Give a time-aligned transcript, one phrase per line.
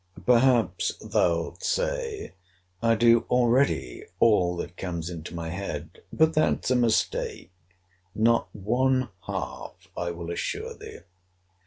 [0.25, 2.33] Perhaps thou'lt say,
[2.81, 9.89] I do already all that comes into my head; but that's a mistake—not one half
[9.95, 11.01] I will assure thee.